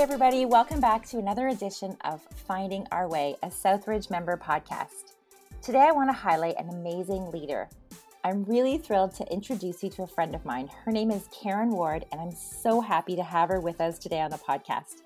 [0.00, 0.46] everybody.
[0.46, 5.12] Welcome back to another edition of Finding Our Way, a Southridge member podcast.
[5.60, 7.68] Today, I want to highlight an amazing leader.
[8.24, 10.70] I'm really thrilled to introduce you to a friend of mine.
[10.86, 14.22] Her name is Karen Ward, and I'm so happy to have her with us today
[14.22, 15.02] on the podcast.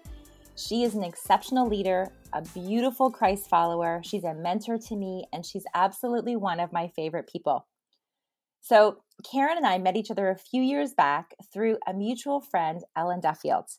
[0.54, 4.00] She is an exceptional leader, a beautiful Christ follower.
[4.04, 7.66] She's a mentor to me, and she's absolutely one of my favorite people.
[8.60, 12.84] So, Karen and I met each other a few years back through a mutual friend,
[12.96, 13.70] Ellen Duffield.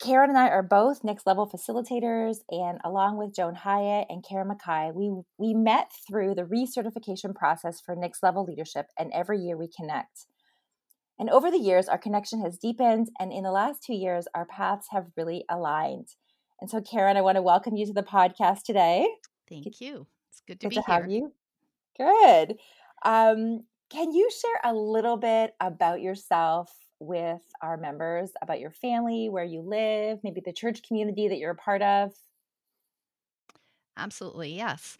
[0.00, 4.48] Karen and I are both next level facilitators, and along with Joan Hyatt and Karen
[4.48, 9.56] Mackay, we we met through the recertification process for next level leadership, and every year
[9.56, 10.26] we connect.
[11.18, 14.46] And over the years, our connection has deepened, and in the last two years, our
[14.46, 16.08] paths have really aligned.
[16.60, 19.08] And so, Karen, I want to welcome you to the podcast today.
[19.48, 20.06] Thank you.
[20.30, 20.94] It's good to good be to here.
[20.94, 21.32] have you.
[21.98, 22.58] Good.
[23.04, 29.28] Um, can you share a little bit about yourself with our members, about your family,
[29.28, 32.12] where you live, maybe the church community that you're a part of?
[33.96, 34.96] Absolutely, yes.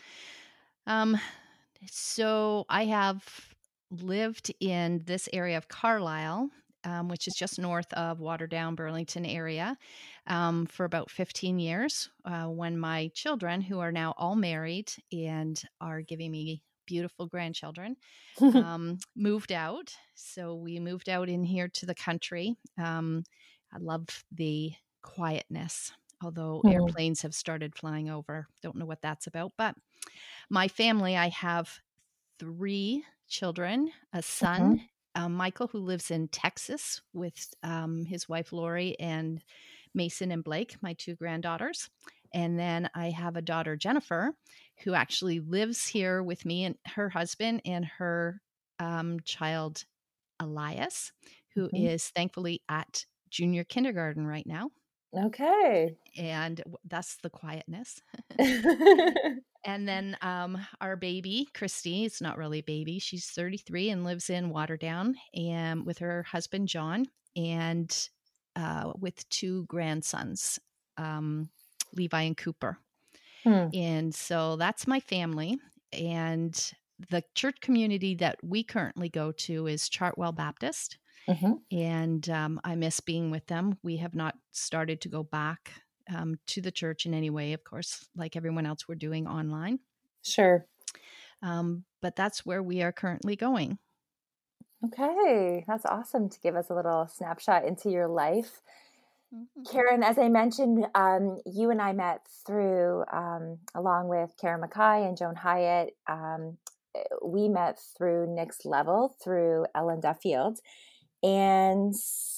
[0.86, 1.18] Um,
[1.90, 3.24] so I have
[3.90, 6.50] lived in this area of Carlisle,
[6.84, 9.76] um, which is just north of Waterdown, Burlington area,
[10.26, 12.10] um, for about 15 years.
[12.24, 17.96] Uh, when my children, who are now all married and are giving me beautiful grandchildren,
[18.54, 19.94] um, moved out.
[20.14, 22.56] So we moved out in here to the country.
[22.78, 23.24] Um,
[23.72, 25.92] I love the quietness,
[26.22, 26.96] although Mhm.
[26.96, 28.46] airplanes have started flying over.
[28.62, 29.52] Don't know what that's about.
[29.58, 29.76] But
[30.50, 31.80] my family, I have
[32.38, 34.80] three children a son,
[35.14, 39.42] um, Michael, who lives in Texas with um, his wife Lori and
[39.94, 41.90] Mason and Blake, my two granddaughters.
[42.36, 44.36] And then I have a daughter, Jennifer,
[44.84, 48.42] who actually lives here with me and her husband and her
[48.80, 49.84] um, child,
[50.40, 51.12] Elias,
[51.54, 52.10] who is Mhm.
[52.10, 54.70] thankfully at junior kindergarten right now.
[55.14, 55.98] Okay.
[56.16, 58.00] And that's the quietness.
[59.64, 62.98] And then um, our baby, Christy, it's not really a baby.
[63.00, 68.08] She's 33 and lives in Waterdown and with her husband, John, and
[68.54, 70.60] uh, with two grandsons,
[70.98, 71.50] um,
[71.96, 72.78] Levi and Cooper.
[73.44, 73.68] Hmm.
[73.72, 75.58] And so that's my family.
[75.92, 76.72] And
[77.10, 80.98] the church community that we currently go to is Chartwell Baptist.
[81.28, 81.66] Mhm.
[81.70, 83.78] And um, I miss being with them.
[83.82, 85.72] We have not started to go back
[86.14, 89.80] um, to the church in any way, of course, like everyone else, we're doing online.
[90.22, 90.66] Sure.
[91.42, 93.78] Um, but that's where we are currently going.
[94.84, 95.64] Okay.
[95.66, 98.62] That's awesome to give us a little snapshot into your life.
[99.36, 99.62] Mm-hmm.
[99.70, 105.06] Karen, as I mentioned, um, you and I met through, um, along with Karen Mackay
[105.06, 106.56] and Joan Hyatt, um,
[106.94, 110.58] eh, we met through Next Level through Ellen Duffield.
[111.22, 111.94] And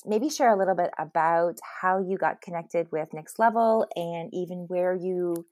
[0.06, 4.64] maybe share a little bit about how you got connected with Next Level and even
[4.68, 5.46] where you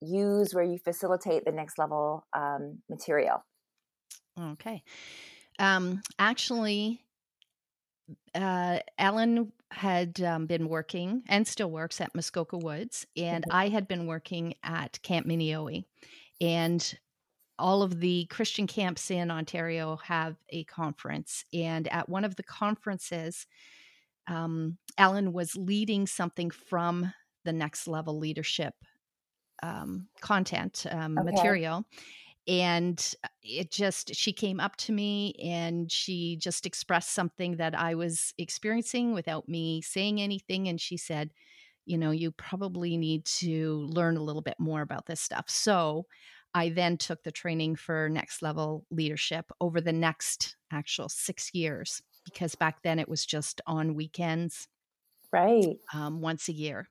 [0.00, 3.44] use, where you facilitate the Next Level um, material.
[4.40, 4.82] Okay.
[5.58, 7.02] Um, actually,
[8.34, 13.50] uh, Ellen had um, been working and still works at Muskoka Woods, and Mhm.
[13.50, 15.86] I had been working at Camp Mini-Yo-We.
[16.40, 16.98] And
[17.58, 21.44] all of the Christian camps in Ontario have a conference.
[21.52, 23.46] And at one of the conferences,
[24.28, 27.12] um, Ellen was leading something from
[27.44, 28.74] the next level leadership
[29.62, 31.24] um, content um, Okay.
[31.24, 31.84] material.
[32.46, 37.94] And it just, she came up to me and she just expressed something that I
[37.94, 40.68] was experiencing without me saying anything.
[40.68, 41.32] And she said,
[41.84, 45.48] you know, you probably need to learn a little bit more about this stuff.
[45.48, 46.06] So
[46.54, 52.02] I then took the training for next level leadership over the next actual six years,
[52.24, 54.68] because back then it was just on weekends
[55.32, 55.80] Right.
[55.92, 56.88] um, once a year.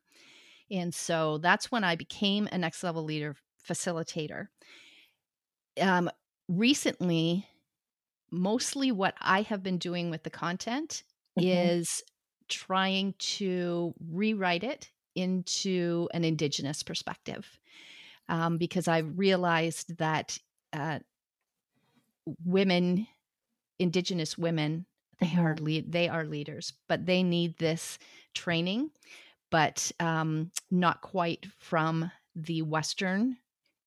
[0.72, 3.38] And so that's when I became a next level leader
[3.68, 4.48] facilitator.
[5.80, 6.10] Um,
[6.48, 7.48] recently,
[8.32, 11.04] mostly what I have been doing with the content
[11.36, 11.44] Mhm.
[11.44, 12.04] is
[12.50, 17.60] trying to rewrite it into an Indigenous perspective.
[18.30, 20.38] Um, because I realized that
[20.74, 21.00] uh,
[22.44, 23.08] women,
[23.80, 24.86] Indigenous women,
[25.20, 28.00] they are lead, they are leaders, but they need this
[28.34, 28.92] training,
[29.52, 33.38] but um, not quite from the Western.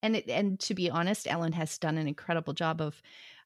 [0.04, 3.00] And it, and to be honest, Ellen has done an incredible job of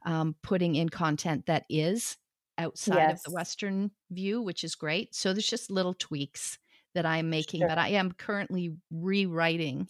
[0.04, 2.16] um, putting in content that is
[2.58, 5.14] outside of the Western view, which is great.
[5.14, 6.58] So there's just little tweaks
[6.94, 7.68] that I'm making, Sure.
[7.68, 9.88] but I am currently rewriting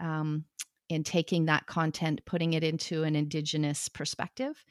[0.00, 0.44] um,
[0.90, 4.64] and taking that content, putting it into an Indigenous perspective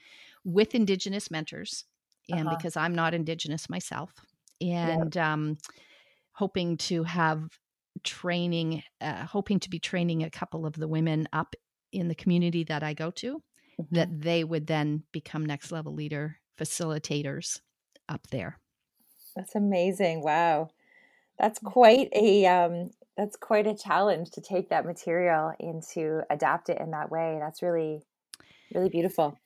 [0.44, 1.84] with Indigenous mentors.
[2.28, 2.56] And Uh-huh.
[2.56, 4.12] because I'm not Indigenous myself.
[4.60, 5.56] And um,
[6.32, 7.48] hoping to have
[8.02, 11.54] training, uh, hoping to be training a couple of the women up
[11.92, 13.42] in the community that I go to,
[13.80, 13.94] mm-hmm.
[13.94, 17.60] that they would then become next level leader facilitators
[18.08, 18.58] up there.
[19.36, 20.22] That's amazing.
[20.22, 20.70] Wow.
[21.38, 26.68] That's quite a um that's quite a challenge to take that material and to adapt
[26.68, 27.38] it in that way.
[27.40, 28.02] That's really
[28.74, 29.38] really beautiful.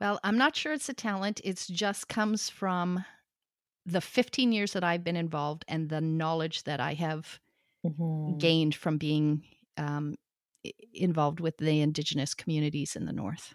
[0.00, 1.40] Well, I'm not sure it's a talent.
[1.42, 3.04] It's just comes from
[3.86, 7.38] the 15 years that I've been involved and the knowledge that I have
[7.86, 8.38] mm-hmm.
[8.38, 9.44] gained from being
[9.78, 10.16] um,
[10.92, 13.54] involved with the Indigenous communities in the North.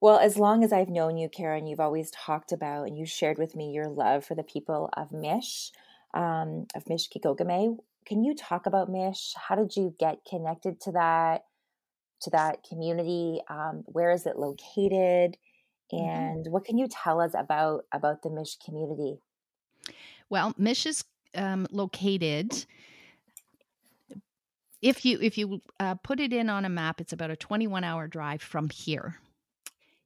[0.00, 3.38] Well, as long as I've known you, Karen, you've always talked about and you shared
[3.38, 5.70] with me your love for the people of Mish,
[6.14, 7.76] um, of Mishkeegogamang.
[8.04, 9.34] Can you talk about Mish?
[9.36, 11.44] How did you get connected to that,
[12.22, 13.42] to that community?
[13.48, 15.36] Um, where is it located?
[15.92, 16.04] Mm-hmm.
[16.04, 16.52] And mm-hmm.
[16.52, 19.18] what can you tell us about about the Mish community?
[20.30, 21.04] Well, Mish is
[21.34, 22.64] um, located.
[24.80, 27.84] If you if you uh, put it in on a map, it's about a 21
[27.84, 29.16] hour drive from here.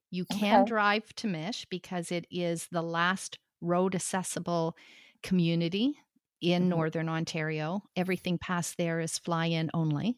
[0.09, 0.69] You can okay.
[0.69, 4.75] drive to Mish because it is the last road accessible
[5.23, 5.95] community
[6.41, 6.69] in mm-hmm.
[6.69, 7.83] northern Ontario.
[7.95, 10.17] Everything past there is fly in only.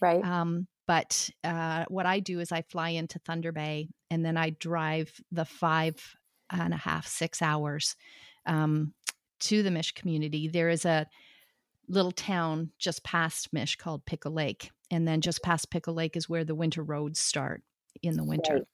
[0.00, 0.24] Right.
[0.24, 4.50] Um, but uh, what I do is I fly into Thunder Bay and then I
[4.50, 6.16] drive the five
[6.50, 7.94] and a half, six hours
[8.44, 8.92] um,
[9.38, 10.48] to the Mish community.
[10.48, 11.06] There is a
[11.86, 14.72] little town just past Mish called Pickle Lake.
[14.90, 17.62] And then just past Pickle Lake is where the winter roads start
[18.02, 18.54] in the winter.
[18.54, 18.64] Right.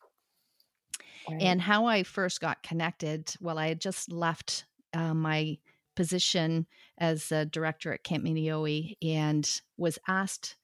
[1.29, 1.43] Right.
[1.43, 4.65] And how I first got connected, well, I had just left
[4.95, 5.59] uh, my
[5.97, 6.67] position
[6.97, 10.57] as a director at Camp Mini-Yo-We and was asked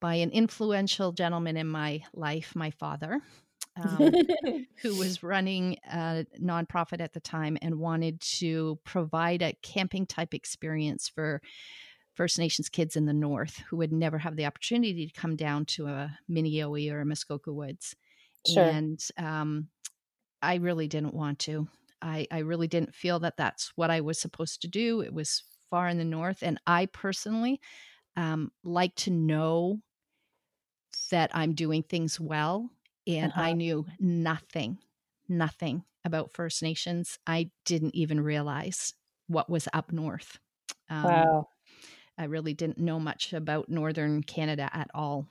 [0.00, 3.20] by an influential gentleman in my life, my father,
[3.82, 4.12] um,
[4.82, 10.34] who was running a nonprofit at the time and wanted to provide a camping type
[10.34, 11.40] experience for
[12.14, 15.66] First Nations kids in the North who would never have the opportunity to come down
[15.66, 17.94] to a Mini-Yo-We or a Muskoka Woods.
[18.46, 18.64] Sure.
[18.64, 19.68] And um,
[20.40, 21.68] I really didn't want to.
[22.00, 25.02] I, I really didn't feel that that's what I was supposed to do.
[25.02, 26.42] It was far in the north.
[26.42, 27.60] And I personally
[28.16, 29.80] um, like to know
[31.10, 32.70] that I'm doing things well.
[33.06, 33.40] And uh-huh.
[33.40, 34.78] I knew nothing,
[35.28, 37.18] nothing about First Nations.
[37.26, 38.94] I didn't even realize
[39.28, 40.38] what was up north.
[40.90, 41.48] Um, wow.
[42.18, 45.26] I really didn't know much about Northern Canada at all.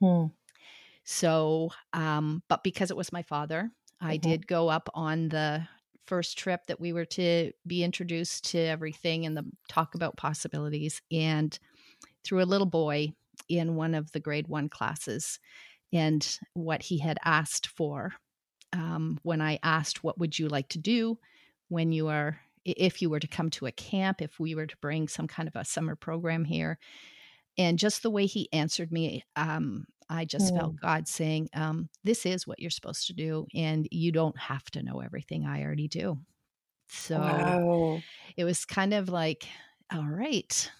[0.00, 0.26] Hmm.
[1.04, 3.70] So, um, but because it was my father,
[4.00, 4.30] I mm-hmm.
[4.30, 5.66] did go up on the
[6.06, 11.02] first trip that we were to be introduced to everything and the talk about possibilities
[11.10, 11.58] and
[12.24, 13.12] through a little boy
[13.48, 15.38] in one of the grade one classes
[15.92, 18.12] and what he had asked for
[18.72, 21.18] um, when i asked what would you like to do
[21.68, 24.76] when you are if you were to come to a camp if we were to
[24.78, 26.78] bring some kind of a summer program here
[27.58, 30.58] and just the way he answered me um, I just mm.
[30.58, 34.64] felt God saying, um, This is what you're supposed to do, and you don't have
[34.72, 36.18] to know everything I already do.
[36.88, 38.00] So wow.
[38.36, 39.46] it was kind of like,
[39.92, 40.70] All right,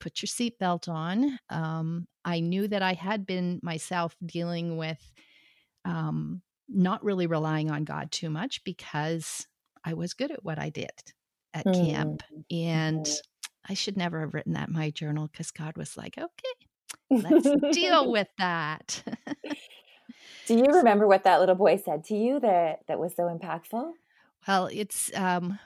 [0.00, 1.38] put your seatbelt on.
[1.50, 5.00] Um, I knew that I had been myself dealing with
[5.84, 9.46] um, not really relying on God too much because
[9.84, 10.90] I was good at what I did
[11.54, 11.90] at mm.
[11.90, 12.22] camp.
[12.50, 13.06] And.
[13.68, 16.66] I should never have written that in my journal because God was like, okay,
[17.10, 19.02] Let's deal with that.
[20.46, 23.92] Do you remember what that little boy said to you that that was so impactful?
[24.46, 25.58] Well, it's um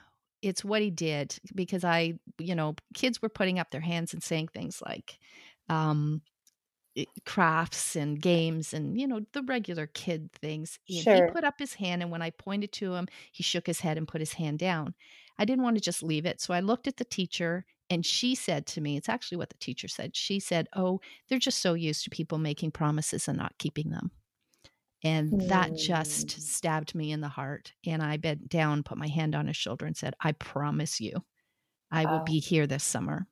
[0.42, 4.23] it's what he did because I, you know, kids were putting up their hands and
[4.23, 5.18] saying things like
[5.68, 6.23] um
[7.25, 11.14] crafts and games and you know the regular kid things sure.
[11.14, 13.97] he put up his hand and when i pointed to him he shook his head
[13.97, 14.92] and put his hand down
[15.38, 18.37] i didn't want to just leave it so i looked at the teacher and she
[18.37, 20.14] said to me, it's actually what the teacher said.
[20.14, 24.12] She said, Oh, they're just so used to people making promises and not keeping them.
[25.02, 25.49] And mm.
[25.49, 27.73] that just stabbed me in the heart.
[27.87, 31.25] And I bent down, put my hand on his shoulder, and said, I promise you,
[31.90, 32.19] I wow.
[32.19, 33.26] will be here this summer.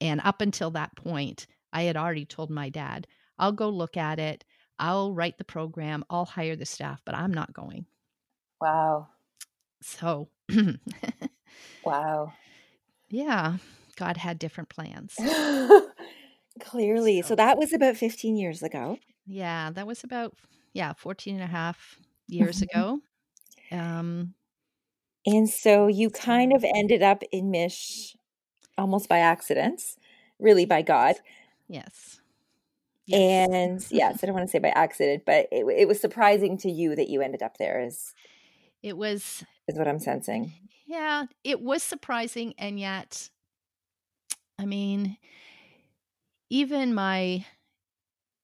[0.00, 3.06] And up until that point, I had already told my dad,
[3.38, 4.44] I'll go look at it.
[4.78, 6.04] I'll write the program.
[6.10, 7.86] I'll hire the staff, but I'm not going.
[8.60, 9.08] Wow.
[9.82, 10.28] So,
[11.84, 12.32] wow.
[13.08, 13.58] Yeah.
[13.96, 15.16] God had different plans.
[16.60, 17.22] Clearly.
[17.22, 17.28] So.
[17.28, 18.98] so that was about 15 years ago.
[19.26, 20.34] Yeah, that was about,
[20.74, 22.78] yeah, 14 and a half years mm-hmm.
[22.78, 23.00] ago.
[23.72, 24.34] Um,
[25.24, 28.14] and so you kind of ended up in Mish
[28.76, 29.80] almost by accident,
[30.38, 31.14] really by God.
[31.68, 32.20] Yes.
[33.06, 33.48] yes.
[33.48, 36.70] And yes, I don't want to say by accident, but it, it was surprising to
[36.70, 38.12] you that you ended up there is
[38.82, 40.52] It was is what I'm sensing.
[40.86, 43.30] Yeah, it was surprising and yet
[44.58, 45.16] I mean
[46.50, 47.46] even my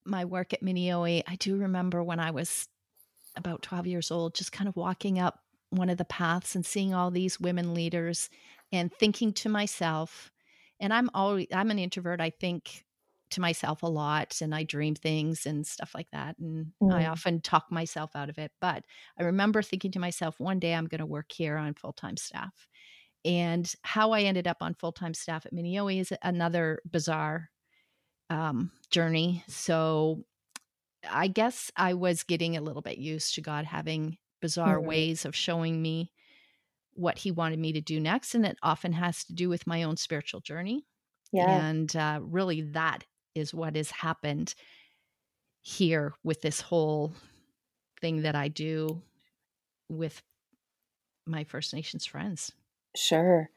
[0.05, 2.69] my work at Mini-Yo-We, I do remember when I was
[3.37, 5.41] about 12 years old just kind of walking up
[5.71, 8.29] one of the paths and seeing all these women leaders
[8.73, 10.33] and thinking to myself
[10.81, 12.85] and I'm always I'm an introvert, I think
[13.33, 16.37] to myself a lot and I dream things and stuff like that.
[16.39, 16.93] And mm.
[16.93, 18.51] I often talk myself out of it.
[18.61, 18.85] But
[19.19, 22.17] I remember thinking to myself, one day I'm going to work here on full time
[22.17, 22.67] staff.
[23.25, 27.51] And how I ended up on full time staff at Mini-Yo-We is another bizarre
[28.31, 29.45] um, journey.
[29.49, 30.25] So
[31.09, 34.87] I guess I was getting a little bit used to God having bizarre mm.
[34.87, 36.13] ways of showing me
[36.95, 38.35] what He wanted me to do next.
[38.35, 40.87] And it often has to do with my own spiritual journey.
[41.33, 41.51] Yeah.
[41.51, 44.55] And uh, really, that is what has happened
[45.63, 47.13] here with this whole
[48.01, 49.03] thing that I do
[49.89, 50.23] with
[51.27, 52.53] my First Nations friends.
[52.97, 53.51] Sure.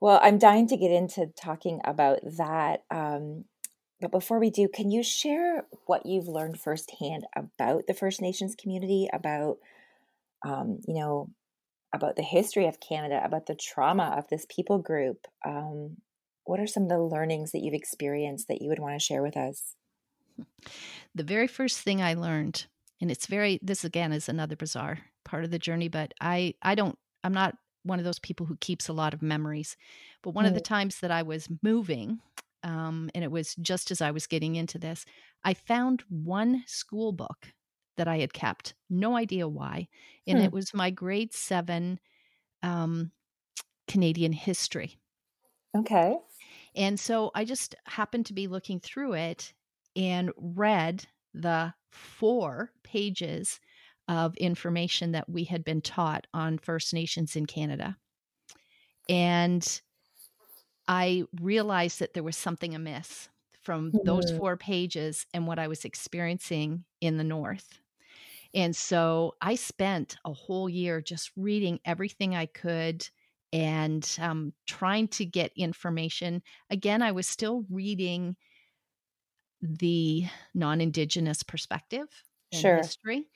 [0.00, 2.84] Well, I'm dying to get into talking about that.
[2.90, 3.44] Um,
[4.00, 8.54] but before we do, can you share what you've learned firsthand about the First Nations
[8.54, 9.58] community, about,
[10.44, 11.30] um, you know,
[11.92, 15.96] about the history of Canada, about the trauma of this people group, um,
[16.44, 19.22] what are some of the learnings that you've experienced that you would want to share
[19.22, 19.74] with us?
[21.14, 22.66] The very first thing I learned,
[23.00, 26.74] and it's very this again is another bizarre part of the journey, but I I
[26.74, 29.76] don't I'm not one of those people who keeps a lot of memories.
[30.22, 30.48] But one mm.
[30.48, 32.20] of the times that I was moving,
[32.62, 35.04] um, and it was just as I was getting into this,
[35.44, 37.52] I found one school book
[37.96, 39.88] that I had kept, no idea why,
[40.26, 40.44] and hmm.
[40.44, 41.98] it was my grade seven
[42.62, 43.10] um,
[43.88, 44.98] Canadian history.
[45.76, 46.16] Okay.
[46.74, 49.52] And so I just happened to be looking through it
[49.96, 53.58] and read the four pages
[54.06, 57.96] of information that we had been taught on First Nations in Canada.
[59.08, 59.80] And
[60.88, 63.28] I realized that there was something amiss
[63.62, 63.98] from mm-hmm.
[64.06, 67.80] those four pages and what I was experiencing in the North.
[68.54, 73.06] And so I spent a whole year just reading everything I could
[73.52, 76.42] and um, trying to get information.
[76.70, 78.36] Again, I was still reading
[79.60, 82.06] the non Indigenous perspective
[82.52, 82.76] and sure.
[82.78, 83.26] history.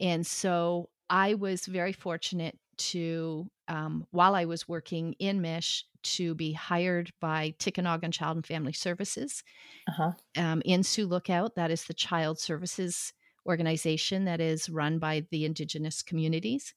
[0.00, 6.34] And so I was very fortunate to, um, while I was working in Mish, to
[6.34, 9.42] be hired by Tikinagan Child and Family Services
[9.88, 10.12] uh-huh.
[10.36, 11.56] um, in Sioux Lookout.
[11.56, 13.12] That is the child services
[13.46, 16.74] organization that is run by the Indigenous communities.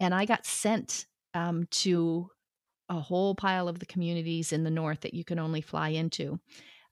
[0.00, 2.30] And I got sent um, to
[2.88, 6.38] a whole pile of the communities in the north that you can only fly into.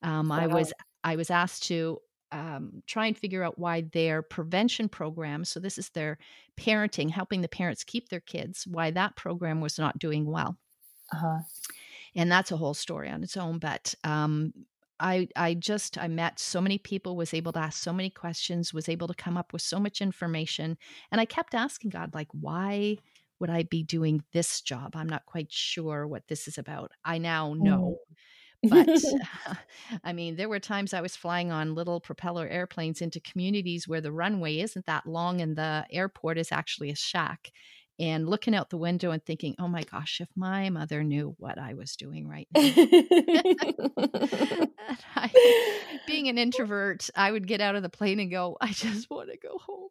[0.03, 0.41] Um, wow.
[0.41, 1.99] I was I was asked to
[2.35, 6.19] um, try and figure out why their prevention program, so this is their
[6.57, 10.57] parenting, helping the parents keep their kids, why that program was not doing well.
[11.13, 11.39] Uh-huh.
[12.17, 13.59] And that's a whole story on its own.
[13.59, 14.53] But um,
[14.99, 18.75] I I just I met so many people, was able to ask so many questions,
[18.75, 20.77] was able to come up with so much information,
[21.13, 22.99] and I kept asking God like, why
[23.39, 24.97] would I be doing this job?
[24.97, 26.91] I'm not quite sure what this is about.
[27.05, 27.99] I now know.
[28.11, 28.17] Mm.
[28.69, 28.89] But
[30.05, 34.01] I mean, there were times I was flying on little propeller airplanes into communities where
[34.01, 37.51] the runway isn't that long and the airport is actually a shack
[37.99, 41.59] and looking out the window and thinking, oh my gosh, if my mother knew what
[41.59, 42.61] I was doing right now.
[45.17, 45.31] I,
[46.07, 49.31] being an introvert, I would get out of the plane and go, I just want
[49.31, 49.91] to go home.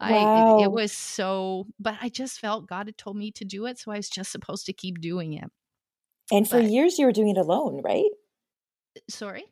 [0.00, 0.58] Wow.
[0.58, 3.66] I it, it was so, but I just felt God had told me to do
[3.66, 5.50] it, so I was just supposed to keep doing it.
[6.30, 8.10] And for but, years, you were doing it alone, right?
[9.08, 9.44] Sorry.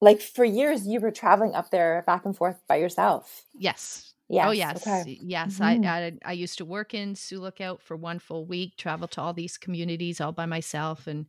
[0.00, 3.44] Like for years, you were traveling up there back and forth by yourself.
[3.54, 4.12] Yes.
[4.28, 4.46] Yes.
[4.48, 5.18] Oh yes, okay.
[5.20, 5.58] yes.
[5.58, 5.84] Mm-hmm.
[5.84, 9.20] I, I, I used to work in Sioux Lookout for one full week, travel to
[9.20, 11.26] all these communities all by myself, and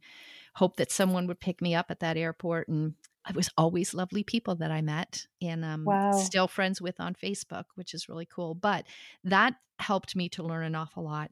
[0.56, 2.70] hope that someone would pick me up at that airport.
[2.70, 2.94] And
[3.26, 6.12] I was always lovely people that I met, and um, wow.
[6.14, 8.56] still friends with on Facebook, which is really cool.
[8.56, 8.86] But
[9.26, 11.30] that helped me to learn an awful lot.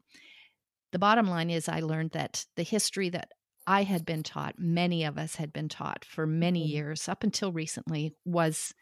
[0.92, 3.30] The bottom line is, I learned that the history that
[3.72, 6.76] I had been taught, many of us had been taught for many mm-hmm.
[6.76, 8.74] years, up until recently, was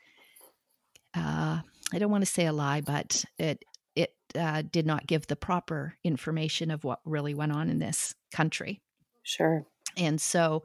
[1.13, 1.59] uh,
[1.93, 3.63] I don't want to say a lie, but it
[3.95, 8.15] it uh, did not give the proper information of what really went on in this
[8.31, 8.81] country.
[9.21, 9.63] Sure.
[9.95, 10.63] And so,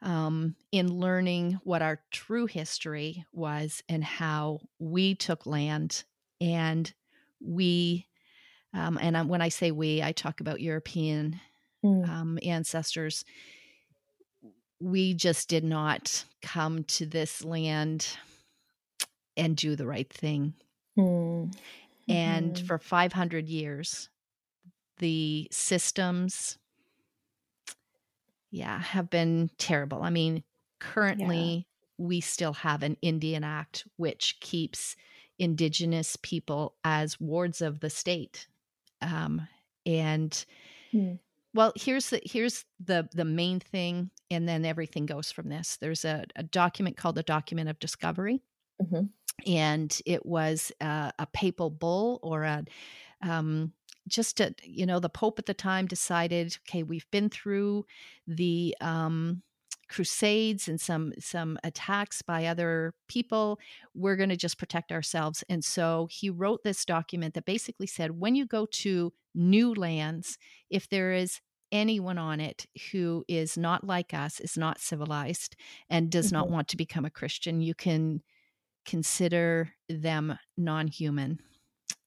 [0.00, 6.04] um, in learning what our true history was and how we took land
[6.40, 6.90] and
[7.42, 8.06] we,
[8.72, 11.38] um, and when I say we, I talk about European
[11.84, 12.08] mm.
[12.08, 13.24] um, ancestors.
[14.80, 18.06] We just did not come to this land
[19.36, 20.54] and do the right thing.
[20.98, 21.54] Mm.
[22.08, 22.66] And mm-hmm.
[22.66, 24.08] for 500 years,
[24.98, 26.58] the systems,
[28.50, 30.02] yeah, have been terrible.
[30.02, 30.42] I mean,
[30.80, 31.66] currently
[31.98, 32.06] yeah.
[32.06, 34.96] we still have an Indian Act which keeps
[35.38, 38.46] indigenous people as wards of the state.
[39.00, 39.48] Um,
[39.86, 40.44] and
[40.92, 41.14] hmm.
[41.54, 45.78] Well, here's the here's the the main thing, and then everything goes from this.
[45.80, 48.42] There's a, a document called the Document of Discovery.
[48.82, 49.06] Mm-hmm.
[49.46, 52.64] And it was a, a papal bull or a
[53.22, 53.72] um,
[54.08, 57.84] just a, you know the pope at the time decided okay we've been through
[58.26, 59.42] the um,
[59.88, 63.58] crusades and some some attacks by other people
[63.94, 68.18] we're going to just protect ourselves and so he wrote this document that basically said
[68.18, 70.38] when you go to new lands
[70.70, 71.40] if there is
[71.72, 75.54] anyone on it who is not like us is not civilized
[75.88, 76.36] and does mm-hmm.
[76.36, 78.20] not want to become a christian you can
[78.84, 81.38] consider them non-human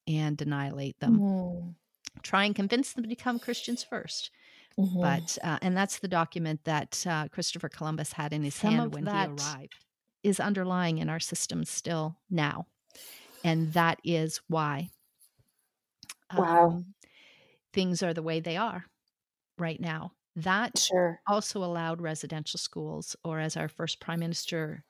[0.06, 1.70] and annihilate them mm-hmm
[2.22, 4.30] try and convince them to become Christians 1st
[4.78, 5.00] mm-hmm.
[5.00, 8.94] But uh, and that's the document that uh, Christopher Columbus had in his Some hand
[8.94, 9.74] when he arrived.
[10.22, 12.66] Is underlying in our system still now,
[13.44, 14.88] and that is why.
[16.34, 16.68] Wow.
[16.68, 16.94] Um,
[17.74, 18.86] things are the way they are
[19.58, 20.12] right now.
[20.36, 21.20] That sure.
[21.28, 24.82] also allowed residential schools, or as our first prime minister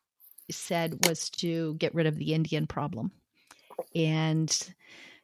[0.50, 3.10] said, was to get rid of the Indian problem.
[3.94, 4.74] And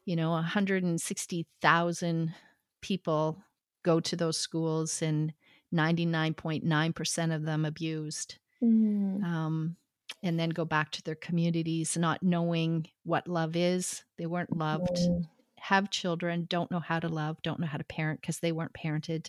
[0.05, 2.35] you know 160,000
[2.81, 3.43] people
[3.85, 5.33] go to those schools and
[5.73, 9.23] 99.9% of them abused mm.
[9.23, 9.77] um,
[10.23, 14.97] and then go back to their communities not knowing what love is they weren't loved
[14.97, 15.25] mm.
[15.61, 18.73] Have children don't know how to love don't know how to parent because they weren't
[18.73, 19.29] parented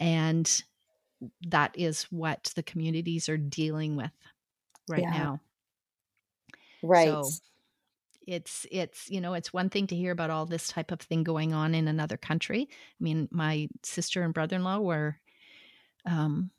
[0.00, 0.62] and
[1.48, 4.12] that is what the communities are dealing with
[4.88, 5.10] right yeah.
[5.10, 5.40] now
[6.82, 7.28] right so,
[8.26, 11.24] it's it's you know it's one thing to hear about all this type of thing
[11.24, 15.18] going on in another country i mean my sister and brother-in-law were
[16.06, 16.50] um,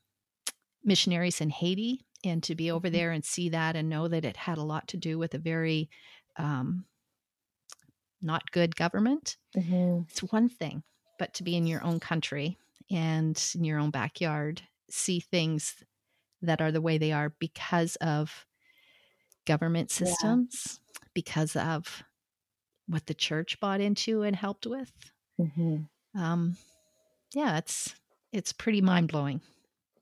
[0.83, 2.97] missionaries in haiti and to be over mm-hmm.
[2.97, 5.39] there and see that and know that it had a lot to do with a
[5.39, 5.89] very
[6.37, 6.85] um,
[8.21, 10.01] not good government mm-hmm.
[10.09, 10.83] it's one thing
[11.17, 12.57] but to be in your own country
[12.91, 15.83] and in your own backyard see things
[16.41, 18.45] that are the way they are because of
[19.45, 22.03] government systems yeah because of
[22.87, 24.91] what the church bought into and helped with.
[25.39, 26.19] Mm-hmm.
[26.19, 26.57] Um,
[27.33, 27.93] yeah, it's
[28.31, 29.41] it's pretty mind blowing.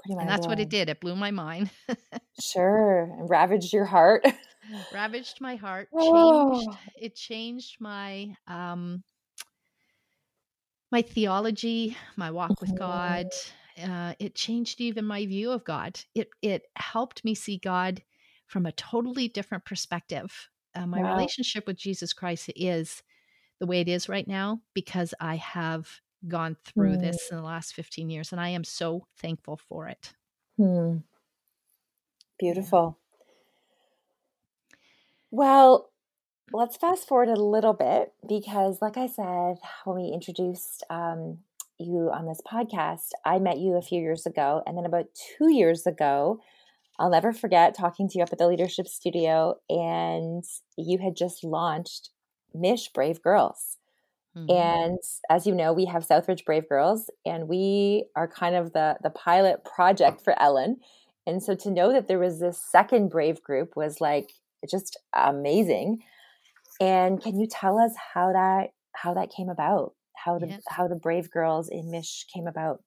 [0.09, 0.89] And that's what it did.
[0.89, 1.69] It blew my mind.
[2.41, 4.25] sure, and ravaged your heart.
[4.93, 5.89] ravaged my heart.
[5.99, 6.69] Changed.
[6.99, 9.03] It changed my um,
[10.91, 12.71] my theology, my walk mm-hmm.
[12.71, 13.27] with God.
[13.81, 15.99] Uh, it changed even my view of God.
[16.15, 18.01] It it helped me see God
[18.47, 21.15] from a totally different perspective uh, my wow.
[21.15, 23.01] relationship with Jesus Christ is
[23.59, 25.89] the way it is right now because I have
[26.27, 27.01] gone through mm.
[27.01, 30.13] this in the last 15 years and I am so thankful for it.
[30.57, 30.97] Hmm.
[32.39, 32.97] Beautiful.
[35.31, 35.89] Well,
[36.53, 41.39] let's fast forward a little bit because, like I said, when we introduced um,
[41.79, 44.61] you on this podcast, I met you a few years ago.
[44.65, 45.05] And then about
[45.37, 46.39] two years ago,
[46.99, 50.43] I'll never forget talking to you up at the leadership studio, and
[50.77, 52.09] you had just launched
[52.53, 53.76] Mish Brave Girls.
[54.37, 54.51] Mm-hmm.
[54.51, 58.97] And as you know, we have Southridge Brave Girls, and we are kind of the
[59.01, 60.77] the pilot project for Ellen.
[61.25, 64.31] And so to know that there was this second Brave group was like
[64.69, 66.03] just amazing.
[66.79, 69.93] And can you tell us how that how that came about?
[70.15, 72.81] How the how the Brave Girls in Mish came about?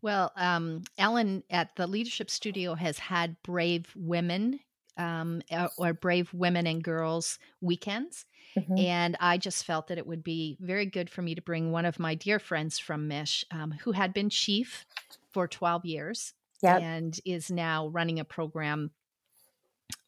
[0.00, 4.60] Well, um, Ellen at the Leadership Studio has had Brave Women
[4.96, 8.24] um, uh, or Brave Women and Girls weekends.
[8.56, 8.78] Mm-hmm.
[8.78, 11.84] And I just felt that it would be very good for me to bring one
[11.84, 14.86] of my dear friends from Mish, um, who had been chief
[15.30, 16.32] for 12 years
[16.62, 16.80] yep.
[16.80, 18.90] and is now running a program,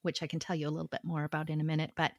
[0.03, 1.93] which I can tell you a little bit more about in a minute.
[1.95, 2.13] But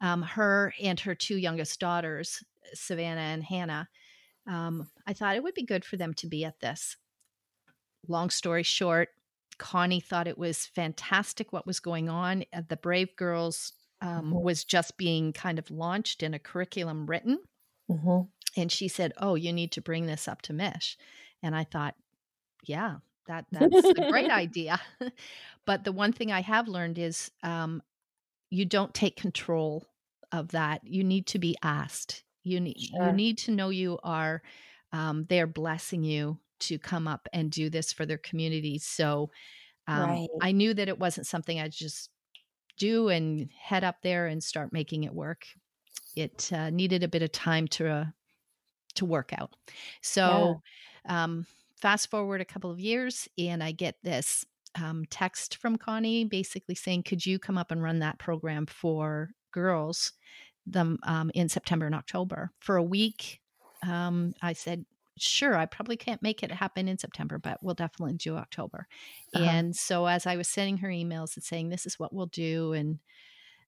[0.00, 2.42] um, her and her two youngest daughters,
[2.74, 3.88] Savannah and Hannah,
[4.48, 6.96] um, I thought it would be good for them to be at this
[8.08, 9.10] long story short,
[9.58, 12.44] Connie thought it was fantastic what was going on.
[12.52, 14.40] Uh, the Brave Girls um, mm-hmm.
[14.40, 17.38] was just being kind of launched in a curriculum written.
[17.90, 18.60] Mm-hmm.
[18.60, 20.96] And she said, Oh, you need to bring this up to Mish.
[21.42, 21.94] And I thought,
[22.64, 24.80] Yeah, that that's a great idea.
[25.66, 27.82] but the one thing I have learned is um,
[28.50, 29.86] you don't take control
[30.32, 30.82] of that.
[30.84, 32.24] You need to be asked.
[32.44, 33.06] You need sure.
[33.06, 34.42] you need to know you are
[34.92, 38.84] um, they're blessing you to come up and do this for their communities.
[38.84, 39.30] So
[39.86, 40.28] um, right.
[40.42, 42.10] I knew that it wasn't something I'd just
[42.78, 45.46] do and head up there and start making it work.
[46.14, 48.04] It uh, needed a bit of time to uh,
[48.94, 49.54] to work out.
[50.02, 50.60] So,
[51.06, 51.24] yeah.
[51.24, 54.44] um, fast forward a couple of years, and I get this
[54.74, 59.30] um, text from Connie basically saying, Could you come up and run that program for
[59.52, 60.12] girls
[60.66, 63.40] them um, in September and October for a week?
[63.86, 64.84] Um, I said,
[65.20, 68.86] Sure, I probably can't make it happen in September, but we'll definitely do October.
[69.34, 69.44] Uh-huh.
[69.44, 72.72] And so, as I was sending her emails and saying, This is what we'll do,
[72.72, 72.98] and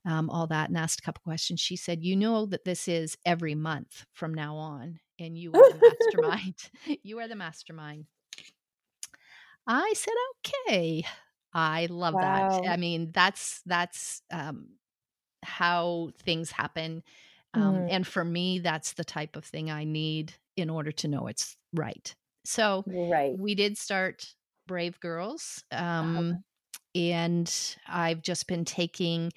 [0.04, 3.16] um, all that, and asked a couple questions, she said, You know that this is
[3.24, 6.70] every month from now on, and you are the mastermind.
[7.02, 8.06] you are the mastermind.
[9.66, 10.14] I said,
[10.66, 11.04] okay.
[11.52, 12.60] I love wow.
[12.60, 12.68] that.
[12.68, 14.68] I mean, that's that's um,
[15.44, 17.02] how things happen.
[17.54, 17.88] Um, mm.
[17.90, 21.56] And for me, that's the type of thing I need in order to know it's
[21.74, 22.14] right.
[22.44, 23.38] So right.
[23.38, 24.34] we did start
[24.66, 25.62] Brave Girls.
[25.72, 26.38] Um, uh-huh.
[26.94, 29.32] And I've just been taking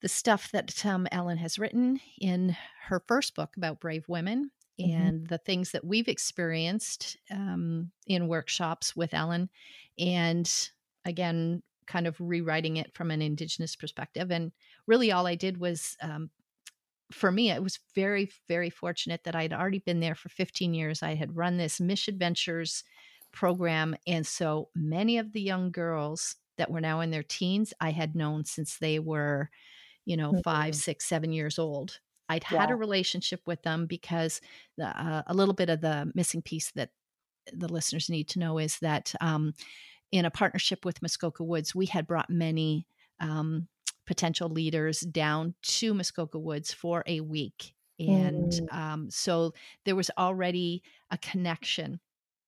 [0.00, 5.00] the stuff that um, Ellen has written in her first book about brave women mm-hmm.
[5.00, 9.48] and the things that we've experienced um, in workshops with Ellen.
[9.98, 10.52] And
[11.04, 14.30] again, kind of rewriting it from an Indigenous perspective.
[14.30, 14.52] And
[14.86, 16.30] really, all I did was, um,
[17.12, 21.02] for me, it was very, very fortunate that I'd already been there for 15 years.
[21.02, 22.84] I had run this Misadventures
[23.32, 23.96] program.
[24.06, 28.14] And so many of the young girls that were now in their teens, I had
[28.14, 29.50] known since they were,
[30.04, 30.40] you know, mm-hmm.
[30.40, 31.98] five, six, seven years old.
[32.28, 34.40] I'd had a relationship with them because
[34.78, 36.90] the, uh, a little bit of the missing piece that
[37.52, 39.52] the listeners need to know is that um,
[40.12, 42.86] in a partnership with Muskoka Woods, we had brought many
[43.20, 43.68] um,
[44.12, 47.72] potential leaders down to Muskoka Woods for a week.
[47.98, 48.74] And mm.
[48.74, 49.54] um, so
[49.86, 51.98] there was already a connection.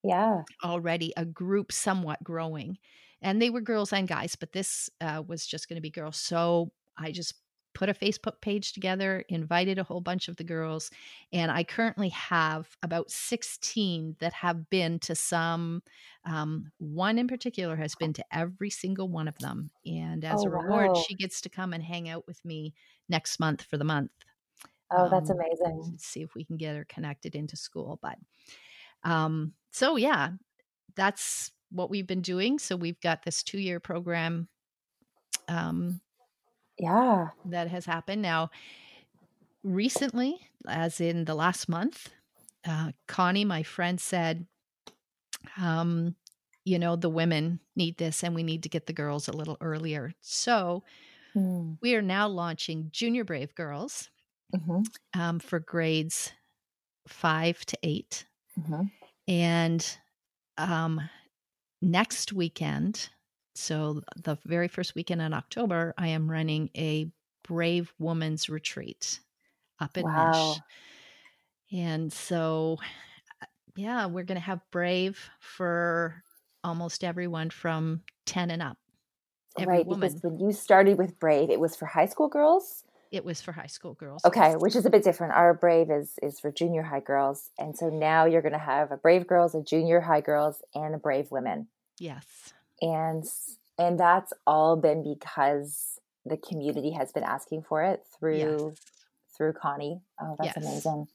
[0.02, 0.42] Yeah.
[0.62, 2.76] Already a group somewhat growing.
[3.22, 6.18] And they were girls and guys, but this uh, was just going to be girls.
[6.18, 7.32] So I just
[7.74, 10.90] put a Facebook page together, invited a whole bunch of the girls,
[11.32, 15.82] and I currently have about 16 that have been to some.
[16.24, 19.70] Um, one in particular has been to every single one of them.
[19.84, 21.04] And as oh, a reward, wow.
[21.06, 22.72] she gets to come and hang out with me
[23.08, 24.10] next month for the month.
[24.90, 25.96] Oh, that's um, amazing.
[25.98, 27.98] See if we can get her connected into school.
[28.00, 28.16] But
[29.02, 30.30] um, so, yeah,
[30.94, 32.58] that's what we've been doing.
[32.58, 34.48] So we've got this two year program
[35.48, 36.00] um,
[36.78, 37.28] yeah.
[37.44, 38.22] That has happened.
[38.22, 38.50] Now,
[39.62, 42.10] recently, as in the last month,
[42.66, 44.46] uh, Connie, my friend, said,
[45.60, 46.14] um,
[46.64, 49.58] you know, the women need this and we need to get the girls a little
[49.60, 50.12] earlier.
[50.20, 50.82] So
[51.36, 51.76] mm.
[51.82, 54.08] we are now launching Junior Brave Girls
[54.54, 54.82] mm-hmm.
[55.18, 56.32] um, for grades
[57.06, 58.24] five to 8
[58.58, 58.82] mm-hmm.
[59.26, 59.96] And
[60.58, 61.00] um,
[61.80, 63.08] next weekend,
[63.54, 67.08] so, the very first weekend in October, I am running a
[67.44, 69.20] Brave Woman's Retreat
[69.80, 70.56] up in wow.
[71.70, 72.78] And so,
[73.42, 76.22] uh, yeah, we're going to have Brave for
[76.64, 78.78] almost everyone from 10 and up.
[79.58, 80.08] Every right, woman.
[80.08, 82.82] because when you started with Brave, it was for high school girls?
[83.12, 84.24] It was for high school girls.
[84.24, 85.34] Okay, which is a bit different.
[85.34, 88.90] Our Brave is is for junior high girls, and so now you're going to have
[88.90, 91.68] a Brave girls, a junior high girls, and a Brave women.
[92.00, 93.24] Yes and
[93.78, 98.80] and that's all been because the community has been asking for it through yes.
[99.36, 100.00] through Connie.
[100.20, 100.64] Oh, that's yes.
[100.64, 101.08] amazing.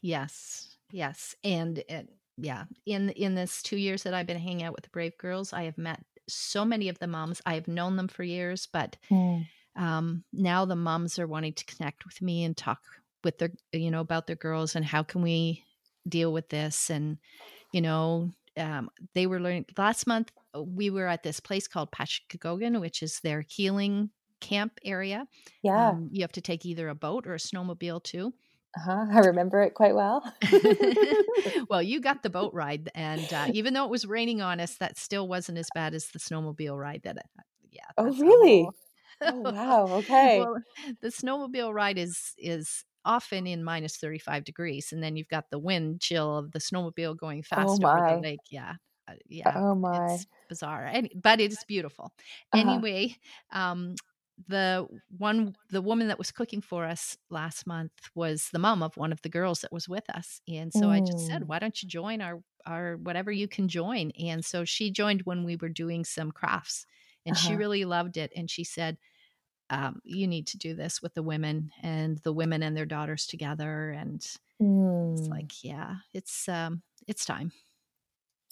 [0.00, 4.74] Yes, yes, and it, yeah, in in this two years that I've been hanging out
[4.74, 7.40] with the Brave Girls, I have met so many of the moms.
[7.46, 9.46] I have known them for years, but mm.
[9.76, 12.80] um, now the moms are wanting to connect with me and talk
[13.22, 15.64] with their, you know, about their girls and how can we
[16.08, 17.18] deal with this and
[17.72, 21.90] you know um, they were learning last month uh, we were at this place called
[21.90, 25.26] Pashkokogan, which is their healing camp area.
[25.62, 25.90] Yeah.
[25.90, 28.32] Um, you have to take either a boat or a snowmobile too.
[28.76, 29.06] Uh-huh.
[29.10, 30.22] I remember it quite well.
[31.68, 34.76] well, you got the boat ride, and uh, even though it was raining on us,
[34.76, 37.02] that still wasn't as bad as the snowmobile ride.
[37.04, 37.82] That, uh, yeah.
[37.96, 38.68] Oh, really?
[39.20, 39.86] oh, wow.
[39.98, 40.40] Okay.
[40.40, 40.56] well,
[41.00, 45.58] the snowmobile ride is is often in minus 35 degrees and then you've got the
[45.58, 48.74] wind chill of the snowmobile going fast oh over the lake yeah
[49.08, 52.12] uh, yeah oh my it's bizarre Any, but it's beautiful
[52.52, 52.70] uh-huh.
[52.70, 53.16] anyway
[53.52, 53.94] um
[54.48, 54.86] the
[55.16, 59.12] one the woman that was cooking for us last month was the mom of one
[59.12, 60.90] of the girls that was with us and so mm.
[60.90, 61.46] i just said mm.
[61.46, 65.44] why don't you join our our whatever you can join and so she joined when
[65.44, 66.86] we were doing some crafts
[67.26, 67.48] and uh-huh.
[67.48, 68.96] she really loved it and she said
[69.70, 73.26] um, you need to do this with the women and the women and their daughters
[73.26, 74.26] together and
[74.60, 75.18] mm.
[75.18, 77.52] it's like yeah it's um it's time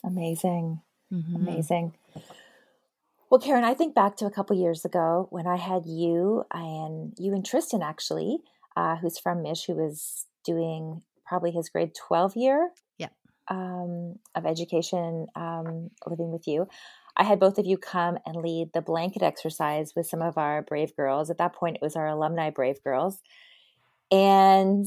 [0.04, 0.80] amazing
[1.12, 1.36] mm-hmm.
[1.36, 1.94] amazing
[3.30, 7.12] well karen i think back to a couple years ago when i had you and
[7.18, 8.38] you and tristan actually
[8.76, 13.08] uh, who's from mish who was doing probably his grade 12 year yeah.
[13.48, 16.68] um, of education um, living with you.
[17.16, 20.62] I had both of you come and lead the blanket exercise with some of our
[20.62, 21.30] Brave Girls.
[21.30, 23.20] At that point, it was our alumni Brave Girls.
[24.10, 24.86] And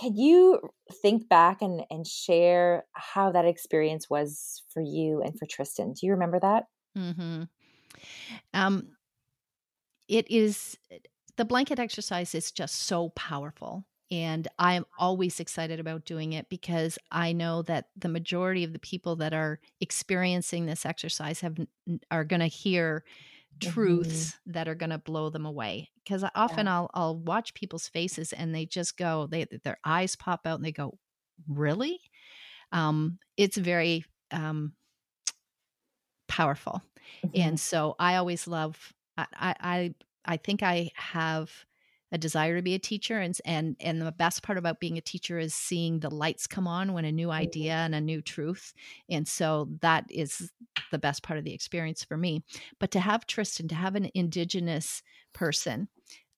[0.00, 0.60] can you
[1.02, 5.92] think back and, and share how that experience was for you and for Tristan?
[5.92, 6.64] Do you remember that?
[6.96, 7.42] Mm-hmm.
[8.54, 8.88] Um,
[10.08, 10.76] it is
[11.36, 13.84] the blanket exercise is just so powerful.
[14.12, 18.78] And I'm always excited about doing it because I know that the majority of the
[18.78, 21.56] people that are experiencing this exercise have
[22.10, 23.04] are going to hear
[23.58, 24.52] truths mm-hmm.
[24.52, 26.74] that are going to blow them away because often yeah.
[26.74, 30.64] I'll I'll watch people's faces and they just go they their eyes pop out and
[30.64, 30.98] they go
[31.46, 32.00] really
[32.72, 34.72] um it's very um
[36.28, 36.82] powerful
[37.24, 37.40] mm-hmm.
[37.40, 39.94] and so I always love I I
[40.24, 41.50] I think I have
[42.12, 45.00] a desire to be a teacher and and and the best part about being a
[45.02, 47.40] teacher is seeing the lights come on when a new mm-hmm.
[47.40, 48.74] idea and a new truth
[49.08, 50.52] and so that is
[50.90, 52.44] the best part of the experience for me
[52.78, 55.88] but to have tristan to have an indigenous person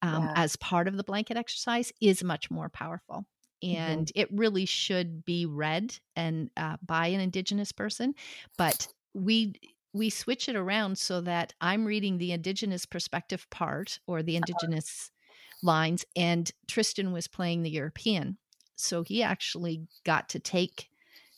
[0.01, 0.33] um, yeah.
[0.37, 3.27] as part of the blanket exercise is much more powerful
[3.63, 3.77] mm-hmm.
[3.77, 4.21] and mm-hmm.
[4.21, 8.15] it really should be read and uh, by an indigenous person
[8.57, 9.55] but we
[9.93, 14.45] we switch it around so that i'm reading the indigenous perspective part or the uh-huh.
[14.47, 15.11] indigenous
[15.65, 18.39] lines, and Tristan was playing the European.
[18.77, 20.89] So he actually got to take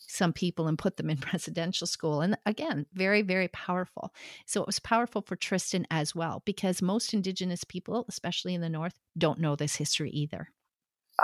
[0.07, 2.21] some people and put them in residential school.
[2.21, 4.13] And again, very, very powerful.
[4.45, 8.69] So it was powerful for Tristan as well, because most Indigenous people, especially in the
[8.69, 10.49] North, don't know this history either.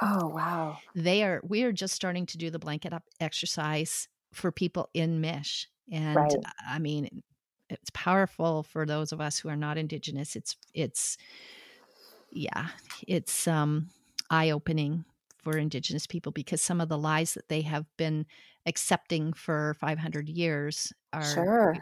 [0.02, 0.78] Oh, wow.
[0.96, 5.22] They are, we are just starting to do the blanket up exercise for people in
[5.22, 5.68] Mish.
[5.92, 6.34] And right.
[6.68, 7.22] I mean,
[7.70, 10.36] it's powerful for those of us who are not Indigenous.
[10.36, 11.18] It's, it's,
[12.36, 12.68] yeah,
[13.08, 13.90] it's um,
[14.30, 15.06] eye opening
[15.44, 18.26] for Indigenous people because some of the lies that they have been
[18.66, 21.78] accepting for 500 years are, sure.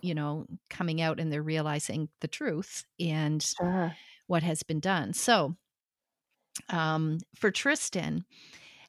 [0.00, 3.94] you know, coming out and they're realizing the truth and sure.
[4.26, 5.12] what has been done.
[5.12, 5.56] So,
[6.68, 8.24] um, for Tristan,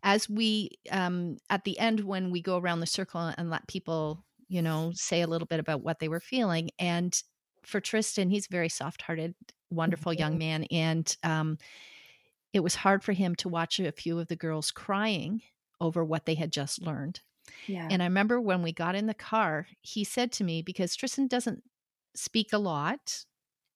[0.03, 4.23] as we um, at the end when we go around the circle and let people,
[4.47, 7.21] you know, say a little bit about what they were feeling, and
[7.63, 9.35] for Tristan, he's very soft-hearted
[9.71, 10.65] wonderful young man.
[10.71, 11.57] And um,
[12.53, 15.41] it was hard for him to watch a few of the girls crying
[15.79, 17.21] over what they had just learned.
[17.67, 17.87] Yeah.
[17.89, 21.27] And I remember when we got in the car, he said to me, because Tristan
[21.27, 21.63] doesn't
[22.15, 23.25] speak a lot,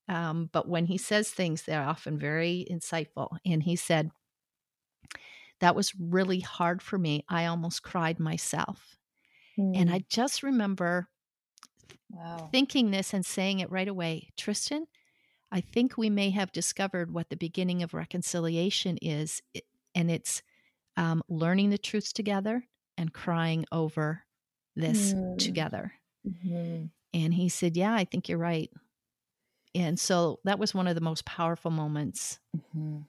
[0.08, 3.38] um, but when he says things, they're often very insightful.
[3.46, 4.12] And he said,
[5.62, 7.26] That was really hard for me.
[7.28, 8.98] I almost cried myself.
[9.58, 9.76] Mm.
[9.76, 11.08] And I just remember
[12.12, 12.50] wow.
[12.52, 14.86] thinking this and saying it right away Tristan,
[15.56, 19.41] I think we may have discovered what the beginning of reconciliation is,
[19.96, 20.44] and it's
[20.98, 24.26] um, learning the truths together and crying over
[24.76, 25.38] this mm.
[25.38, 25.94] together.
[26.28, 26.88] Mm-hmm.
[27.13, 28.70] And he said, Yeah, I think you're right.
[29.74, 32.38] And so that was one of the most powerful moments.
[32.58, 33.04] Mm-hmm.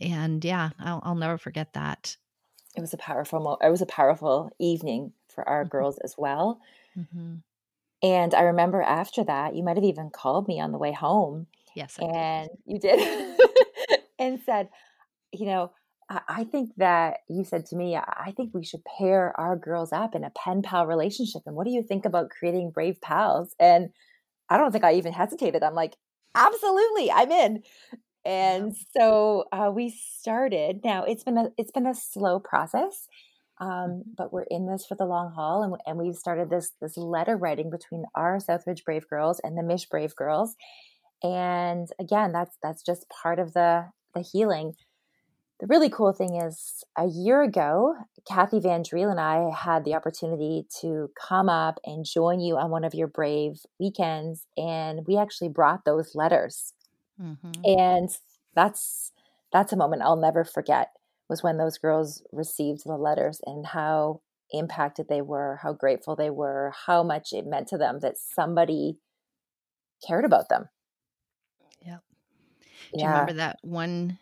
[0.00, 2.16] And yeah, I'll, I'll, never forget that.
[2.76, 5.70] It was a powerful, mo- it was a powerful evening for our mm-hmm.
[5.70, 6.60] girls as well.
[6.96, 7.36] Mm-hmm.
[8.04, 11.48] And I remember after that, you might have even called me on the way home
[11.78, 11.96] Yes.
[12.00, 12.74] I and did.
[12.74, 14.00] you did.
[14.18, 14.68] and said,
[15.32, 15.70] you know,
[16.10, 19.92] I, I think that you said to me, I think we should pair our girls
[19.92, 21.42] up in a pen pal relationship.
[21.46, 23.54] And what do you think about creating Brave Pals?
[23.60, 23.90] And
[24.50, 25.62] I don't think I even hesitated.
[25.62, 25.96] I'm like,
[26.34, 27.62] absolutely, I'm in.
[28.24, 30.80] And so uh, we started.
[30.84, 33.06] Now it's been a it's been a slow process,
[33.60, 34.00] um, mm-hmm.
[34.16, 37.36] but we're in this for the long haul, and, and we've started this this letter
[37.36, 40.56] writing between our Southridge Brave Girls and the Mish Brave Girls,
[41.22, 44.74] and again that's that's just part of the the healing.
[45.60, 47.94] The really cool thing is a year ago
[48.28, 52.70] kathy van driel and i had the opportunity to come up and join you on
[52.70, 56.74] one of your brave weekends and we actually brought those letters.
[57.20, 57.50] Mm-hmm.
[57.64, 58.08] and
[58.54, 59.10] that's
[59.52, 60.92] that's a moment i'll never forget
[61.28, 64.20] was when those girls received the letters and how
[64.52, 68.98] impacted they were how grateful they were how much it meant to them that somebody
[70.06, 70.68] cared about them
[72.92, 74.18] do you remember that one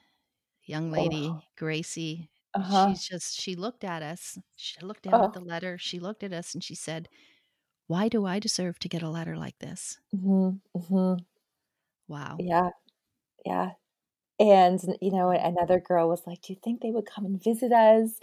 [0.64, 1.42] young lady, Oh.
[1.56, 2.28] Gracie?
[2.54, 2.88] Uh-huh.
[2.88, 4.38] She's just, she looked at us.
[4.56, 5.32] She looked down at oh.
[5.32, 5.76] the letter.
[5.78, 7.08] She looked at us and she said,
[7.86, 9.98] Why do I deserve to get a letter like this?
[10.14, 11.18] Mhm, mhm.
[12.08, 12.36] Wow.
[12.40, 12.70] Yeah.
[13.44, 13.70] Yeah.
[14.38, 17.72] And, you know, another girl was like, Do you think they would come and visit
[17.72, 18.18] us?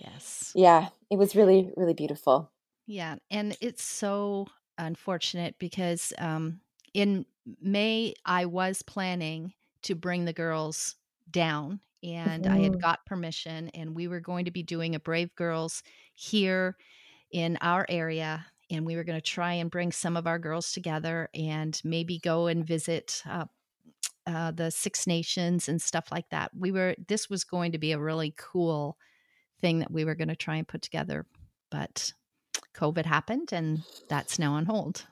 [0.00, 0.52] Yes.
[0.54, 0.88] Yeah.
[1.10, 2.52] It was really, really beautiful.
[2.86, 3.16] Yeah.
[3.30, 4.46] And it's so
[4.78, 6.60] unfortunate because um,
[6.94, 7.26] in
[7.60, 10.96] May, I was planning to bring the girls
[11.30, 15.34] down and I had got permission, and we were going to be doing a Brave
[15.34, 15.82] Girls
[16.14, 16.76] here
[17.32, 18.46] in our area.
[18.70, 22.18] And we were going to try and bring some of our girls together and maybe
[22.18, 23.46] go and visit uh,
[24.26, 26.50] uh, the Six Nations and stuff like that.
[26.56, 28.98] We were, this was going to be a really cool
[29.60, 31.24] thing that we were going to try and put together.
[31.70, 32.12] But
[32.74, 35.06] COVID happened and that's now on hold.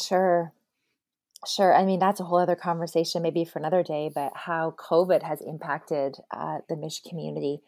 [0.00, 0.52] Sure.
[1.46, 1.74] Sure.
[1.74, 5.40] I mean, that's a whole other conversation, maybe for another day, but how COVID has
[5.40, 7.60] impacted uh, the Mish community.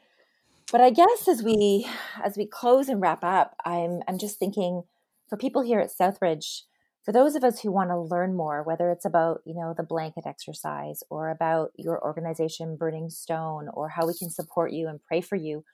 [0.72, 1.86] But I guess as we
[2.24, 4.82] as we close and wrap up, I'm I'm just thinking
[5.28, 6.62] for people here at Southridge,
[7.04, 9.84] for those of us who want to learn more, whether it's about you know the
[9.84, 15.02] blanket exercise or about your organization Burning Stone or how we can support you and
[15.02, 15.64] pray for you,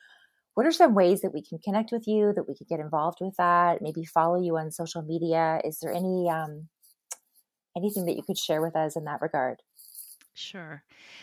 [0.55, 3.19] what are some ways that we can connect with you that we could get involved
[3.21, 6.69] with that maybe follow you on social media is there any um,
[7.77, 9.63] anything that you could share with us in that regard.
[10.35, 10.83] Sure.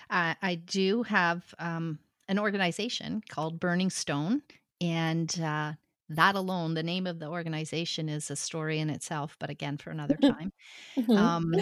[0.10, 4.42] Uh, i do have um, an organization called burning stone
[4.82, 5.74] and uh,
[6.10, 9.90] that alone the name of the organization is a story in itself but again for
[9.90, 10.52] another time.
[10.98, 11.12] Mm-hmm.
[11.12, 11.54] um,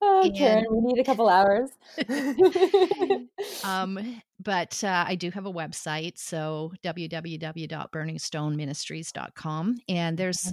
[0.00, 1.70] oh, Karen, we need a couple hours.
[3.64, 10.52] Um, but uh, i do have a website so www.burningstoneministries.com and there's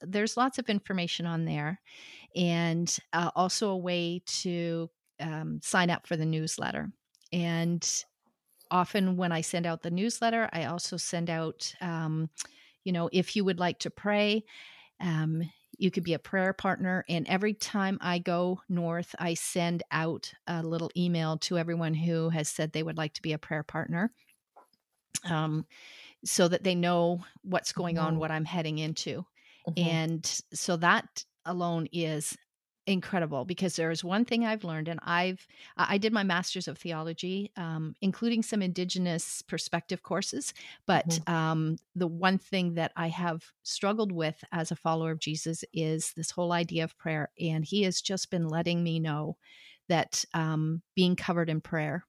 [0.00, 1.80] there's lots of information on there
[2.36, 4.88] and uh, also a way to
[5.20, 6.90] um, sign up for the newsletter
[7.32, 8.04] and
[8.70, 12.28] often when i send out the newsletter i also send out um,
[12.88, 14.46] you know, if you would like to pray,
[14.98, 15.42] um,
[15.76, 17.04] you could be a prayer partner.
[17.06, 22.30] And every time I go north, I send out a little email to everyone who
[22.30, 24.10] has said they would like to be a prayer partner.
[25.28, 25.66] Um,
[26.24, 28.06] so that they know what's going mm-hmm.
[28.06, 29.26] on, what I'm heading into.
[29.68, 29.86] Mm-hmm.
[29.86, 32.36] And so that alone is
[32.88, 36.78] incredible because there is one thing I've learned, and I've I did my master's of
[36.78, 40.54] theology, um, including some indigenous perspective courses.
[40.86, 41.34] But mm-hmm.
[41.34, 46.12] um, the one thing that I have struggled with as a follower of Jesus is
[46.16, 49.36] this whole idea of prayer, and He has just been letting me know
[49.88, 52.04] that um, being covered in prayer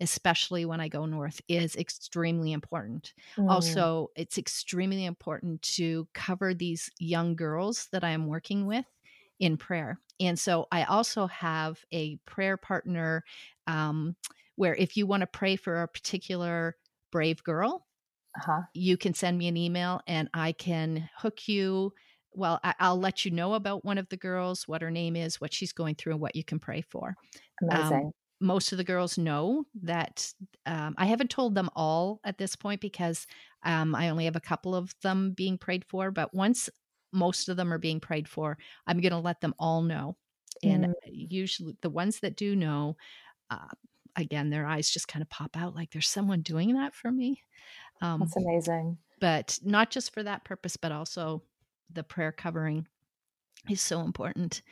[0.00, 3.12] especially when I go north, is extremely important.
[3.36, 3.50] Mm.
[3.50, 8.86] Also, it's extremely important to cover these young girls that I am working with
[9.38, 9.98] in prayer.
[10.20, 13.24] And so I also have a prayer partner
[13.66, 14.16] um,
[14.56, 16.76] where if you want to pray for a particular
[17.10, 17.86] brave girl,
[18.36, 18.62] uh-huh.
[18.74, 21.92] you can send me an email and I can hook you.
[22.32, 25.40] Well, I, will let you know about one of the girls, what her name is,
[25.40, 27.16] what she's going through, and what you can pray for.
[27.62, 28.06] Amazing.
[28.06, 30.32] Um, most of the girls know that
[30.66, 33.26] um, I haven't told them all at this point because
[33.64, 36.10] um, I only have a couple of them being prayed for.
[36.10, 36.70] But once
[37.12, 40.16] most of them are being prayed for, I'm going to let them all know.
[40.62, 40.92] And mm.
[41.06, 42.96] usually the ones that do know,
[43.50, 43.68] uh,
[44.16, 47.42] again, their eyes just kind of pop out like there's someone doing that for me.
[48.00, 48.98] Um, That's amazing.
[49.20, 51.42] But not just for that purpose, but also
[51.92, 52.86] the prayer covering
[53.68, 54.62] is so important.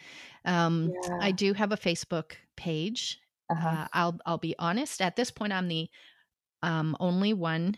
[0.45, 1.19] Um, yeah.
[1.21, 3.21] I do have a Facebook page.
[3.51, 3.69] Uh-huh.
[3.69, 5.01] Uh, I'll I'll be honest.
[5.01, 5.89] At this point, I'm the
[6.63, 7.77] um, only one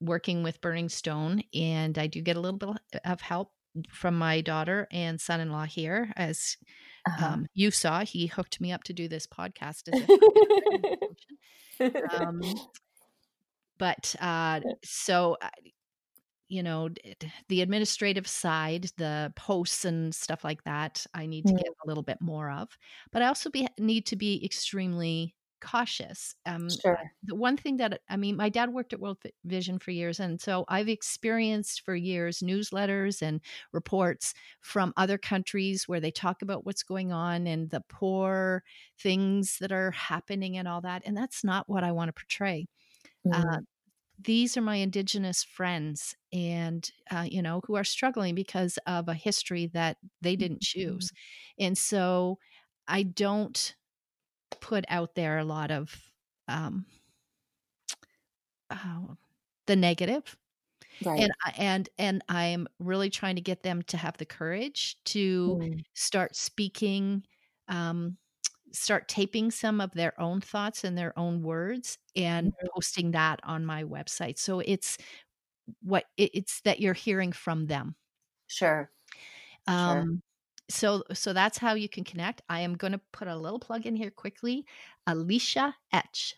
[0.00, 3.52] working with Burning Stone, and I do get a little bit of help
[3.90, 6.56] from my daughter and son-in-law here as
[7.06, 7.26] uh-huh.
[7.26, 9.88] um, you saw he hooked me up to do this podcast
[12.20, 12.40] um,
[13.78, 15.48] but uh, so uh,
[16.48, 16.88] you know
[17.48, 22.02] the administrative side the posts and stuff like that i need to get a little
[22.02, 22.68] bit more of
[23.12, 26.34] but i also be, need to be extremely cautious.
[26.46, 26.98] Um, sure.
[27.24, 30.40] The one thing that I mean, my dad worked at World Vision for years, and
[30.40, 33.40] so I've experienced for years newsletters and
[33.72, 38.62] reports from other countries where they talk about what's going on and the poor
[39.00, 42.66] things that are happening and all that, and that's not what I want to portray.
[43.32, 43.54] Uh, mm.
[43.56, 43.60] Uh,
[44.22, 49.14] these are my indigenous friends and uh, you know who are struggling because of a
[49.14, 51.66] history that they didn't choose mm-hmm.
[51.66, 52.38] and so
[52.86, 53.74] i don't
[54.60, 55.94] put out there a lot of
[56.48, 56.86] um,
[58.70, 59.14] uh,
[59.66, 60.36] the negative.
[61.04, 61.20] Right.
[61.20, 65.84] And and and I'm really trying to get them to have the courage to mm.
[65.94, 67.24] start speaking,
[67.68, 68.16] um,
[68.74, 72.68] start taping some of their own thoughts and their own words and mm.
[72.74, 74.38] posting that on my website.
[74.38, 74.98] So it's
[75.82, 77.94] what it's that you're hearing from them.
[78.48, 78.90] Sure.
[79.66, 80.18] Um, sure
[80.70, 83.86] so so that's how you can connect i am going to put a little plug
[83.86, 84.64] in here quickly
[85.06, 86.34] alicia etch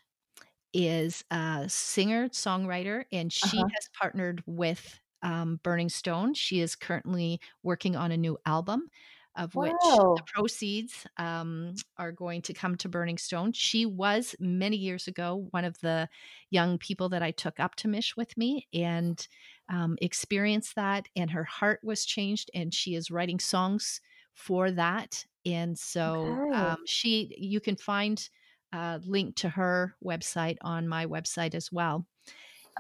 [0.73, 3.69] is a singer songwriter and she uh-huh.
[3.73, 8.89] has partnered with um, burning stone she is currently working on a new album
[9.37, 13.53] of which the proceeds um, are going to come to Burning Stone.
[13.53, 16.09] She was many years ago one of the
[16.51, 19.27] young people that I took up to Mish with me and
[19.69, 24.01] um, experienced that, and her heart was changed, and she is writing songs
[24.35, 25.25] for that.
[25.45, 26.59] And so okay.
[26.59, 28.29] um, she, you can find
[28.73, 32.07] a link to her website on my website as well.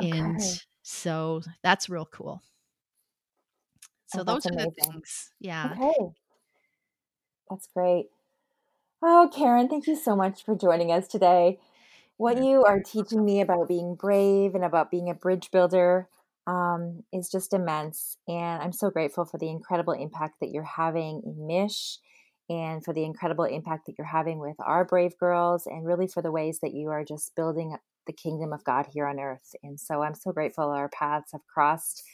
[0.01, 0.11] Okay.
[0.11, 0.41] And
[0.83, 2.43] so that's real cool.
[4.09, 4.73] So oh, those are amazing.
[4.77, 5.33] the things.
[5.41, 5.75] Yeah.
[5.77, 6.13] Okay.
[7.51, 8.09] That's great.
[9.03, 11.59] Oh, Karen, thank you so much for joining us today.
[12.19, 16.09] What you are teaching me about being brave and about being a bridge builder
[16.47, 18.17] um, is just immense.
[18.29, 21.99] And I'm so grateful for the incredible impact that you're having in Mish
[22.51, 26.23] and for the incredible impact that you're having with our brave girls and really for
[26.23, 27.77] the ways that you are just building
[28.07, 29.55] the kingdom of God here on earth.
[29.63, 32.05] And so I'm so grateful our paths have crossed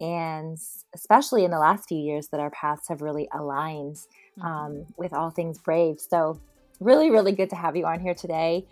[0.00, 0.58] and
[0.94, 3.98] especially in the last few years that our paths have really aligned
[4.40, 4.82] um, mm-hmm.
[4.96, 6.00] with all things brave.
[6.00, 6.40] So
[6.80, 8.66] really, really good to have you on here today.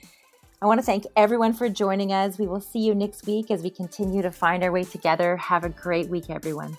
[0.61, 2.39] I want to thank everyone for joining us.
[2.39, 5.37] We will see you next week as we continue to find our way together.
[5.37, 6.77] Have a great week, everyone.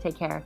[0.00, 0.44] Take care.